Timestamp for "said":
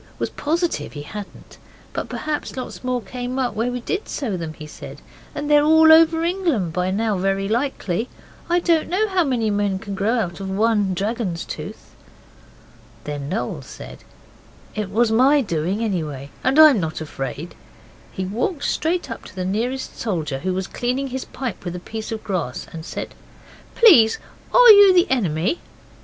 4.65-4.99, 13.61-13.99, 22.83-23.13